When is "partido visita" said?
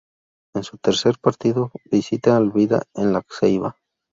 1.21-2.35